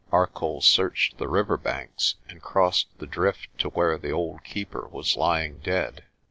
[0.11, 5.15] Arcoll seached the river banks, and crossed the drift to where the old Keeper was
[5.15, 6.05] lying dead.